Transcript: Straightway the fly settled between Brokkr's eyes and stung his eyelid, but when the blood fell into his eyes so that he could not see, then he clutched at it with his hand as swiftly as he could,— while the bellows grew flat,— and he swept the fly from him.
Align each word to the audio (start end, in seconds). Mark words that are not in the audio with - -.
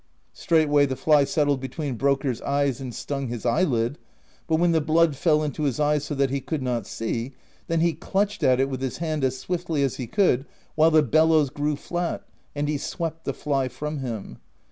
Straightway 0.33 0.87
the 0.87 0.95
fly 0.95 1.25
settled 1.25 1.59
between 1.59 1.95
Brokkr's 1.95 2.41
eyes 2.41 2.81
and 2.81 2.91
stung 2.91 3.27
his 3.27 3.45
eyelid, 3.45 3.99
but 4.47 4.55
when 4.55 4.71
the 4.71 4.81
blood 4.81 5.15
fell 5.15 5.43
into 5.43 5.61
his 5.61 5.79
eyes 5.79 6.03
so 6.05 6.15
that 6.15 6.31
he 6.31 6.41
could 6.41 6.63
not 6.63 6.87
see, 6.87 7.33
then 7.67 7.81
he 7.81 7.93
clutched 7.93 8.41
at 8.41 8.59
it 8.59 8.67
with 8.67 8.81
his 8.81 8.97
hand 8.97 9.23
as 9.23 9.37
swiftly 9.37 9.83
as 9.83 9.97
he 9.97 10.07
could,— 10.07 10.47
while 10.75 10.89
the 10.89 11.03
bellows 11.03 11.51
grew 11.51 11.75
flat,— 11.75 12.25
and 12.55 12.67
he 12.67 12.79
swept 12.79 13.25
the 13.25 13.33
fly 13.35 13.67
from 13.67 13.99
him. 13.99 14.39